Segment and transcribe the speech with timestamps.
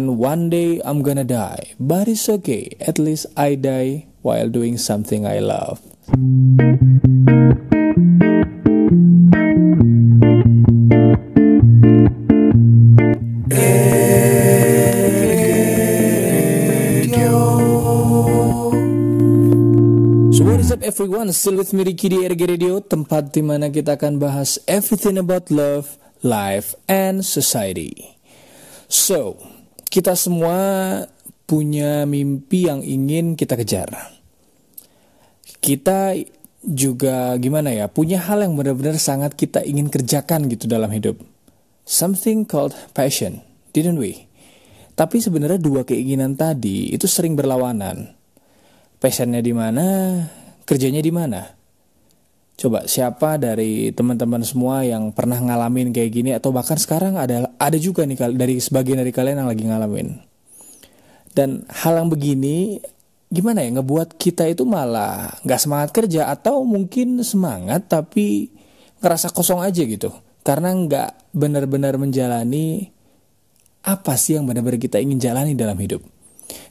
[0.00, 2.72] And one day I'm gonna die, but it's okay.
[2.80, 5.76] At least I die while doing something I love.
[20.32, 21.28] So what is up everyone?
[21.36, 25.52] Still with me Ricky di RG Radio, tempat di mana kita akan bahas everything about
[25.52, 28.16] love, life, and society.
[28.88, 29.59] So,
[29.90, 30.58] kita semua
[31.50, 33.90] punya mimpi yang ingin kita kejar.
[35.58, 36.14] Kita
[36.62, 41.18] juga gimana ya, punya hal yang benar-benar sangat kita ingin kerjakan gitu dalam hidup.
[41.82, 43.42] Something called passion,
[43.74, 44.30] didn't we?
[44.94, 48.14] Tapi sebenarnya dua keinginan tadi itu sering berlawanan.
[49.02, 50.22] Passionnya di mana,
[50.62, 51.59] kerjanya di mana?
[52.60, 57.78] Coba siapa dari teman-teman semua yang pernah ngalamin kayak gini atau bahkan sekarang ada ada
[57.80, 60.20] juga nih dari sebagian dari kalian yang lagi ngalamin.
[61.32, 62.76] Dan hal yang begini
[63.32, 68.52] gimana ya ngebuat kita itu malah nggak semangat kerja atau mungkin semangat tapi
[69.00, 70.12] ngerasa kosong aja gitu
[70.44, 72.92] karena nggak benar-benar menjalani
[73.80, 76.04] apa sih yang benar-benar kita ingin jalani dalam hidup.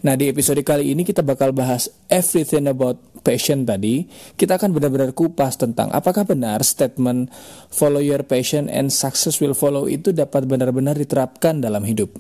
[0.04, 4.08] Nah di episode kali ini kita bakal bahas everything about passion tadi.
[4.36, 7.28] Kita akan benar-benar kupas tentang apakah benar statement
[7.68, 12.16] follow your passion and success will follow itu dapat benar-benar diterapkan dalam hidup.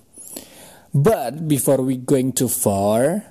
[0.89, 3.30] But before we going too far,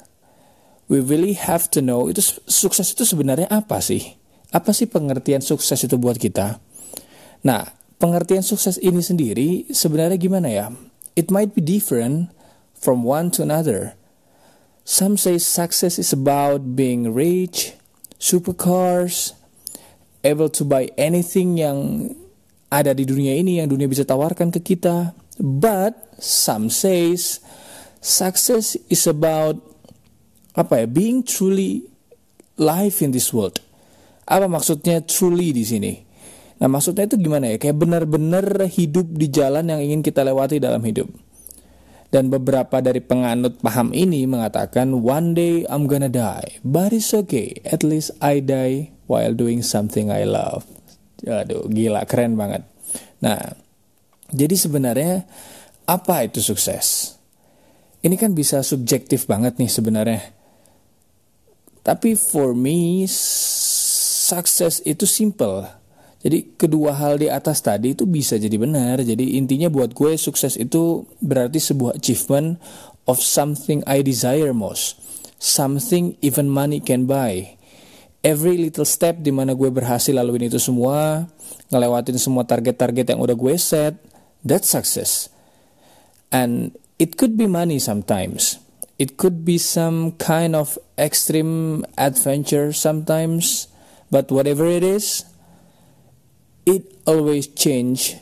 [0.87, 4.15] we really have to know itu sukses itu sebenarnya apa sih?
[4.55, 6.57] Apa sih pengertian sukses itu buat kita?
[7.45, 7.69] Nah,
[8.01, 10.67] pengertian sukses ini sendiri sebenarnya gimana ya?
[11.19, 12.31] It might be different
[12.79, 13.98] from one to another.
[14.89, 17.77] Some say success is about being rich,
[18.17, 19.37] supercars,
[20.25, 22.09] able to buy anything yang
[22.73, 25.13] ada di dunia ini yang dunia bisa tawarkan ke kita.
[25.37, 27.45] But some says
[28.01, 29.61] success is about
[30.57, 31.85] apa ya, being truly
[32.57, 33.61] life in this world.
[34.25, 36.01] Apa maksudnya truly di sini?
[36.65, 37.61] Nah, maksudnya itu gimana ya?
[37.61, 41.28] Kayak benar-benar hidup di jalan yang ingin kita lewati dalam hidup.
[42.09, 47.61] Dan beberapa dari penganut paham ini mengatakan one day I'm gonna die, but it's okay.
[47.69, 50.65] At least I die while doing something I love.
[51.29, 52.65] Aduh, gila, keren banget.
[53.21, 53.53] Nah,
[54.33, 55.29] jadi sebenarnya
[55.85, 57.17] apa itu sukses?
[58.01, 60.23] Ini kan bisa subjektif banget nih sebenarnya.
[61.85, 63.05] Tapi for me,
[64.29, 65.78] sukses itu simple
[66.19, 68.99] jadi kedua hal di atas tadi itu bisa jadi benar.
[69.07, 72.59] Jadi intinya buat gue sukses itu berarti sebuah achievement
[73.07, 74.99] of something I desire most.
[75.39, 77.55] Something even money can buy.
[78.27, 81.31] Every little step di mana gue berhasil laluin itu semua,
[81.71, 83.95] ngelewatin semua target-target yang udah gue set,
[84.43, 85.31] that's success.
[86.35, 88.59] And it could be money sometimes.
[88.99, 93.71] It could be some kind of extreme adventure sometimes.
[94.11, 95.28] But whatever it is,
[96.69, 98.21] it always change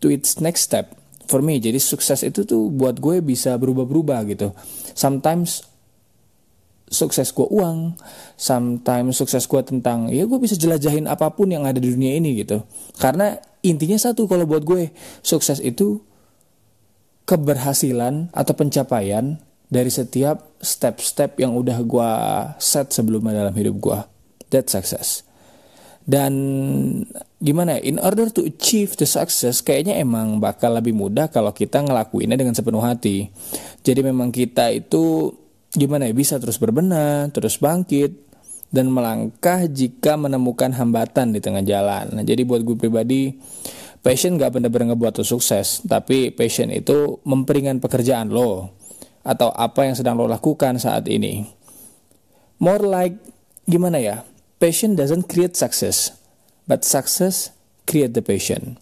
[0.00, 0.96] to its next step
[1.28, 1.60] for me.
[1.60, 4.56] Jadi sukses itu tuh buat gue bisa berubah-berubah gitu.
[4.96, 5.66] Sometimes
[6.86, 7.98] sukses gue uang,
[8.38, 12.40] sometimes sukses gue tentang ya gue bisa jelajahin apa pun yang ada di dunia ini
[12.40, 12.64] gitu.
[12.96, 16.00] Karena intinya satu kalau buat gue sukses itu
[17.26, 22.10] keberhasilan atau pencapaian dari setiap step-step yang udah gue
[22.62, 23.98] set sebelumnya dalam hidup gue.
[24.54, 25.25] That success.
[26.06, 26.32] Dan
[27.42, 31.82] gimana ya, in order to achieve the success, kayaknya emang bakal lebih mudah kalau kita
[31.82, 33.26] ngelakuinnya dengan sepenuh hati.
[33.82, 35.34] Jadi memang kita itu
[35.74, 38.22] gimana ya, bisa terus berbenah, terus bangkit,
[38.70, 42.14] dan melangkah jika menemukan hambatan di tengah jalan.
[42.14, 43.34] Nah, jadi buat gue pribadi,
[43.98, 48.70] passion gak bener-bener ngebuat lo sukses, tapi passion itu memperingan pekerjaan lo,
[49.26, 51.46] atau apa yang sedang lo lakukan saat ini.
[52.62, 53.18] More like,
[53.66, 54.22] gimana ya,
[54.56, 56.16] Passion doesn't create success,
[56.64, 57.52] but success
[57.84, 58.80] create the passion.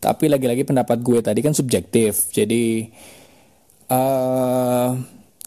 [0.00, 2.88] Tapi lagi-lagi pendapat gue tadi kan subjektif, jadi
[3.92, 4.96] uh,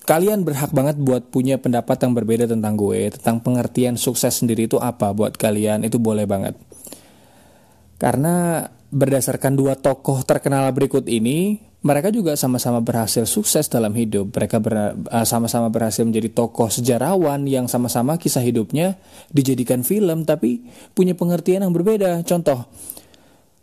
[0.05, 4.77] kalian berhak banget buat punya pendapat yang berbeda tentang gue, tentang pengertian sukses sendiri itu
[4.77, 6.53] apa buat kalian, itu boleh banget.
[7.95, 14.29] Karena berdasarkan dua tokoh terkenal berikut ini, mereka juga sama-sama berhasil sukses dalam hidup.
[14.29, 19.01] Mereka eh, sama-sama ber, berhasil menjadi tokoh sejarawan yang sama-sama kisah hidupnya
[19.33, 20.61] dijadikan film tapi
[20.93, 22.21] punya pengertian yang berbeda.
[22.21, 22.69] Contoh,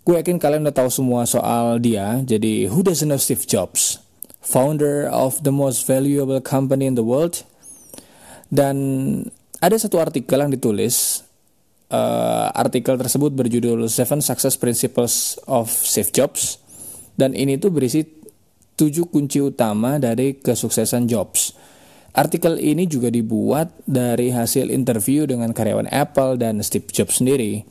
[0.03, 2.19] gue yakin kalian udah tahu semua soal dia.
[2.27, 4.03] Jadi, who doesn't know Steve Jobs?
[4.43, 7.47] Founder of the most valuable company in the world.
[8.51, 8.77] Dan
[9.63, 11.23] ada satu artikel yang ditulis.
[11.89, 16.61] Uh, artikel tersebut berjudul Seven Success Principles of Steve Jobs
[17.19, 18.07] dan ini tuh berisi
[18.79, 21.51] tujuh kunci utama dari kesuksesan Jobs.
[22.15, 27.67] Artikel ini juga dibuat dari hasil interview dengan karyawan Apple dan Steve Jobs sendiri.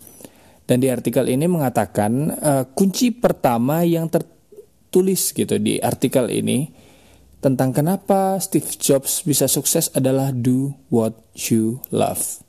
[0.67, 6.67] Dan di artikel ini mengatakan uh, kunci pertama yang tertulis gitu di artikel ini
[7.39, 11.15] tentang kenapa Steve Jobs bisa sukses adalah do what
[11.47, 12.43] you love.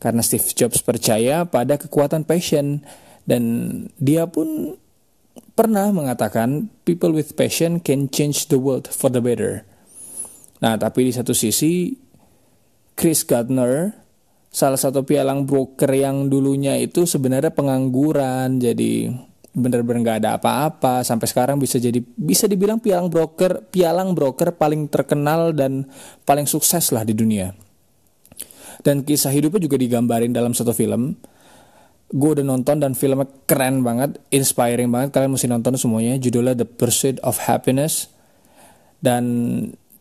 [0.00, 2.80] Karena Steve Jobs percaya pada kekuatan passion
[3.28, 3.44] dan
[4.00, 4.80] dia pun
[5.54, 9.66] pernah mengatakan people with passion can change the world for the better.
[10.60, 11.96] Nah, tapi di satu sisi
[12.92, 13.96] Chris Gardner,
[14.52, 19.08] salah satu pialang broker yang dulunya itu sebenarnya pengangguran, jadi
[19.50, 24.86] benar-benar nggak ada apa-apa sampai sekarang bisa jadi bisa dibilang pialang broker pialang broker paling
[24.86, 25.90] terkenal dan
[26.22, 27.50] paling sukses lah di dunia
[28.86, 31.18] dan kisah hidupnya juga digambarin dalam satu film
[32.10, 35.14] gue udah nonton dan filmnya keren banget, inspiring banget.
[35.14, 36.18] Kalian mesti nonton semuanya.
[36.18, 38.10] Judulnya The Pursuit of Happiness.
[38.98, 39.24] Dan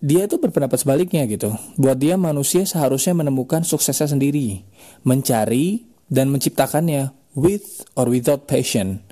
[0.01, 1.53] dia itu berpendapat sebaliknya gitu.
[1.77, 4.65] Buat dia manusia seharusnya menemukan suksesnya sendiri,
[5.05, 9.05] mencari dan menciptakannya with or without passion.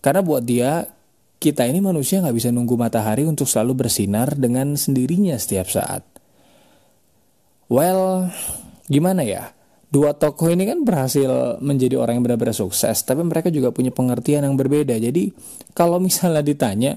[0.00, 0.88] Karena buat dia
[1.40, 6.04] kita ini manusia nggak bisa nunggu matahari untuk selalu bersinar dengan sendirinya setiap saat.
[7.70, 8.28] Well,
[8.90, 9.54] gimana ya?
[9.90, 14.46] Dua tokoh ini kan berhasil menjadi orang yang benar-benar sukses, tapi mereka juga punya pengertian
[14.46, 14.94] yang berbeda.
[14.96, 15.34] Jadi
[15.74, 16.96] kalau misalnya ditanya,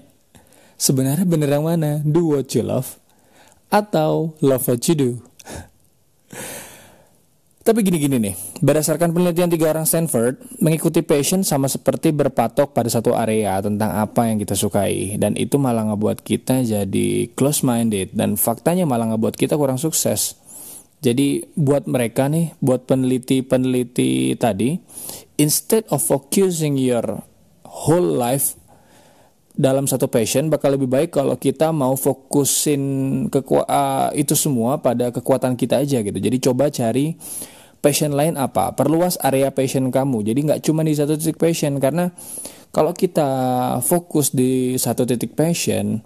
[0.77, 1.99] sebenarnya bener yang mana?
[2.05, 3.01] Do what you love
[3.73, 5.11] atau love what you do?
[7.63, 13.15] Tapi gini-gini nih, berdasarkan penelitian tiga orang Stanford, mengikuti passion sama seperti berpatok pada satu
[13.15, 15.15] area tentang apa yang kita sukai.
[15.15, 18.11] Dan itu malah ngebuat kita jadi close-minded.
[18.11, 20.42] Dan faktanya malah ngebuat kita kurang sukses.
[21.03, 24.79] Jadi buat mereka nih, buat peneliti-peneliti tadi,
[25.35, 27.19] instead of focusing your
[27.67, 28.55] whole life
[29.51, 32.81] dalam satu passion, bakal lebih baik kalau kita mau fokusin
[33.27, 36.15] keku- uh, itu semua pada kekuatan kita aja gitu.
[36.15, 37.19] Jadi coba cari
[37.83, 40.23] passion lain apa, perluas area passion kamu.
[40.23, 42.15] Jadi nggak cuma di satu titik passion karena
[42.71, 43.29] kalau kita
[43.83, 45.99] fokus di satu titik passion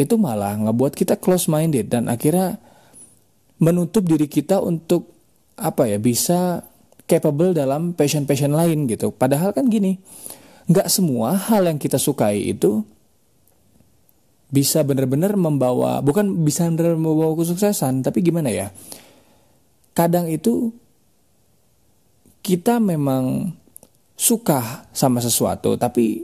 [0.00, 2.58] itu malah ngebuat kita close minded dan akhirnya
[3.62, 5.12] menutup diri kita untuk
[5.56, 6.60] apa ya bisa
[7.08, 9.14] capable dalam passion-passion lain gitu.
[9.14, 9.96] Padahal kan gini,
[10.68, 12.82] nggak semua hal yang kita sukai itu
[14.46, 18.68] bisa benar-benar membawa bukan bisa benar membawa kesuksesan, tapi gimana ya?
[19.96, 20.70] Kadang itu
[22.44, 23.56] kita memang
[24.14, 26.22] suka sama sesuatu, tapi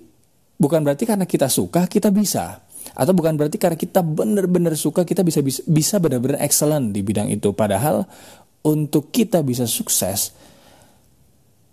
[0.60, 2.62] bukan berarti karena kita suka kita bisa
[2.92, 7.54] atau bukan berarti karena kita benar-benar suka kita bisa bisa, benar-benar excellent di bidang itu.
[7.54, 8.04] Padahal
[8.62, 10.34] untuk kita bisa sukses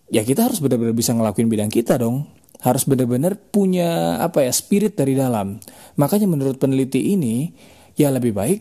[0.10, 2.30] ya kita harus benar-benar bisa ngelakuin bidang kita dong.
[2.60, 5.64] Harus benar-benar punya apa ya spirit dari dalam.
[5.96, 7.56] Makanya menurut peneliti ini
[7.96, 8.60] ya lebih baik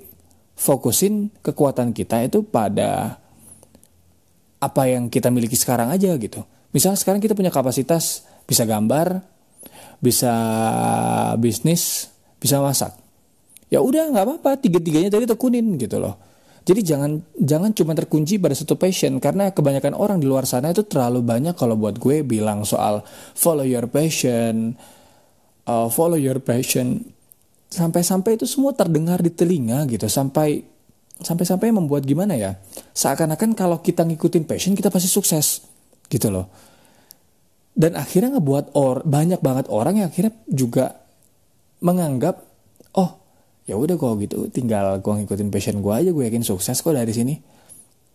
[0.55, 3.19] fokusin kekuatan kita itu pada
[4.59, 6.47] apa yang kita miliki sekarang aja gitu.
[6.71, 9.23] Misalnya sekarang kita punya kapasitas bisa gambar
[9.99, 10.33] bisa
[11.39, 12.94] bisnis bisa masak.
[13.69, 16.17] Ya udah nggak apa-apa, tiga-tiganya tadi tekunin gitu loh.
[16.69, 20.85] Jadi jangan jangan cuma terkunci pada satu passion karena kebanyakan orang di luar sana itu
[20.85, 23.00] terlalu banyak kalau buat gue bilang soal
[23.32, 24.76] follow your passion,
[25.64, 27.08] uh, follow your passion.
[27.73, 30.61] Sampai-sampai itu semua terdengar di telinga gitu sampai
[31.25, 32.61] sampai-sampai membuat gimana ya?
[32.92, 35.64] Seakan-akan kalau kita ngikutin passion kita pasti sukses
[36.12, 36.52] gitu loh.
[37.73, 41.00] Dan akhirnya ngebuat or banyak banget orang yang akhirnya juga
[41.78, 42.42] menganggap
[42.99, 43.11] oh
[43.68, 47.12] ya udah kok gitu tinggal gue ngikutin passion gue aja gue yakin sukses kok dari
[47.12, 47.37] sini.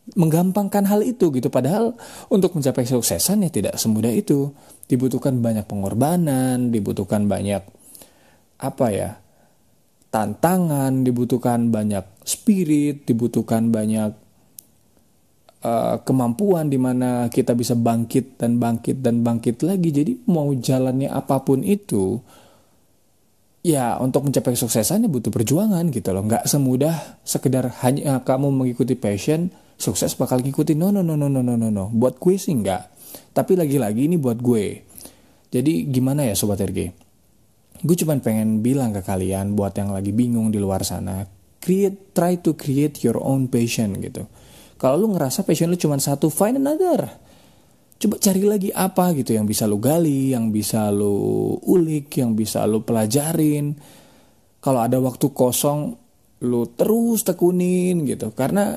[0.04, 1.48] Menggampangkan hal itu gitu.
[1.48, 1.96] Padahal
[2.28, 4.52] untuk mencapai kesuksesan ya tidak semudah itu.
[4.84, 7.64] Dibutuhkan banyak pengorbanan dibutuhkan banyak
[8.60, 9.10] apa ya
[10.12, 14.14] tantangan dibutuhkan banyak spirit dibutuhkan banyak
[15.64, 19.90] uh, kemampuan di mana kita bisa bangkit dan bangkit dan bangkit lagi.
[19.90, 22.20] Jadi mau jalannya apa pun itu
[23.64, 26.28] ya untuk mencapai kesuksesan ya butuh perjuangan gitu loh.
[26.28, 30.78] Nggak semudah sekedar hanya kamu mengikuti passion sukses bakal ngikutin.
[30.78, 31.86] No no no no no no no no.
[31.90, 32.94] Buat gue sih nggak.
[33.34, 34.84] Tapi lagi-lagi ini buat gue.
[35.50, 37.04] Jadi gimana ya sobat RG
[37.84, 41.28] gue cuma pengen bilang ke kalian buat yang lagi bingung di luar sana
[41.60, 44.24] create try to create your own passion gitu.
[44.80, 47.08] Kalau lu ngerasa passion lu cuma satu find another
[48.00, 52.66] coba cari lagi apa gitu yang bisa lu gali, yang bisa lu ulik, yang bisa
[52.68, 53.78] lu pelajarin.
[54.64, 55.96] Kalau ada waktu kosong,
[56.44, 58.32] lu terus tekunin gitu.
[58.36, 58.76] Karena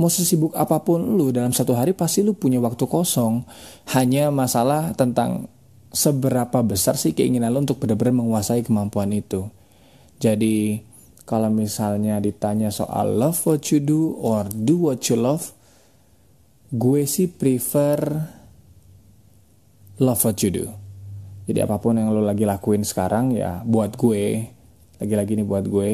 [0.00, 3.44] mau sesibuk apa pun lu dalam satu hari pasti lu punya waktu kosong.
[3.92, 5.50] Hanya masalah tentang
[5.90, 9.50] seberapa besar sih keinginan lo untuk benar-benar menguasai kemampuan itu.
[10.22, 10.86] Jadi
[11.26, 15.54] kalau misalnya ditanya soal love what you do or do what you love,
[16.70, 17.98] gue sih prefer
[19.98, 20.66] love what you do.
[21.50, 24.46] Jadi apa pun yang lo lagi lakuin sekarang ya buat gue,
[25.02, 25.90] lagi-lagi nih buat gue,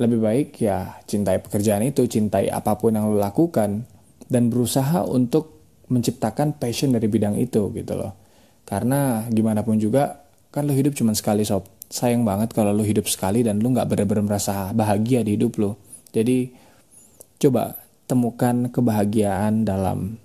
[0.00, 3.84] lebih baik ya cintai pekerjaan itu, cintai apa pun yang lo lakukan,
[4.32, 5.60] dan berusaha untuk
[5.92, 8.16] menciptakan passion dari bidang itu gitu loh.
[8.64, 11.68] Karena gimana pun juga kan lo hidup cuma sekali sob.
[11.88, 15.76] Sayang banget kalau lo hidup sekali dan lo nggak benar-benar merasa bahagia di hidup lo.
[16.12, 16.52] Jadi
[17.40, 20.16] coba temukan kebahagiaan dalam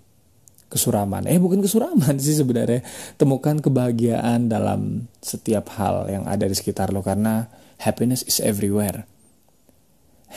[0.71, 1.29] kesuraman.
[1.29, 2.81] Eh bukan kesuraman sih sebenarnya.
[3.19, 7.45] Temukan kebahagiaan dalam setiap hal yang ada di sekitar lo karena
[7.83, 9.05] happiness is everywhere.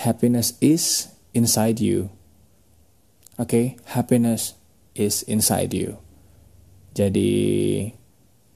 [0.04, 2.12] Happiness is inside you.
[3.40, 3.66] Oke, okay?
[3.96, 4.52] happiness
[4.92, 5.96] is inside you.
[6.92, 7.32] Jadi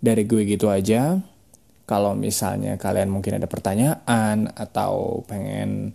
[0.00, 1.16] dari gue gitu aja.
[1.85, 5.92] Kalau misalnya kalian mungkin ada pertanyaan atau pengen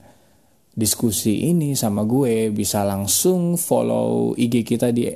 [0.75, 5.07] diskusi ini sama gue bisa langsung follow IG kita di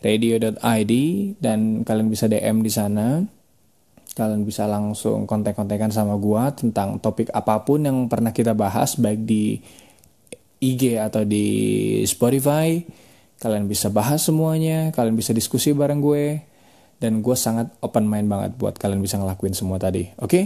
[0.00, 0.92] @rgradio.id
[1.38, 3.20] dan kalian bisa DM di sana.
[4.16, 9.22] Kalian bisa langsung kontak-kontakan sama gue tentang topik apa pun yang pernah kita bahas baik
[9.22, 9.62] di
[10.58, 11.46] IG atau di
[12.02, 12.82] Spotify
[13.38, 16.42] Kalian bisa bahas semuanya, kalian bisa diskusi bareng gue,
[16.98, 20.10] dan gue sangat open mind banget buat kalian bisa ngelakuin semua tadi.
[20.18, 20.26] Oke?
[20.26, 20.44] Okay?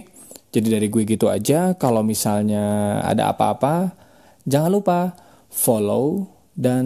[0.53, 3.97] Jadi dari gue gitu aja, kalau misalnya ada apa-apa,
[4.45, 5.01] jangan lupa
[5.49, 6.85] follow dan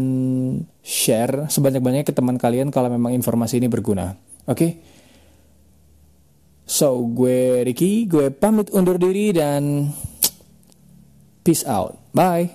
[0.87, 4.15] share sebanyak-banyaknya ke teman kalian kalau memang informasi ini berguna.
[4.47, 4.55] Oke?
[4.55, 4.71] Okay?
[6.67, 9.91] So, gue Ricky, gue pamit undur diri dan
[11.47, 11.95] peace out.
[12.11, 12.51] Bye.